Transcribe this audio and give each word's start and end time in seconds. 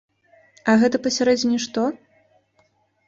А 0.71 0.75
гэта 0.83 1.01
пасярэдзіне 1.07 1.57
што? 1.69 1.87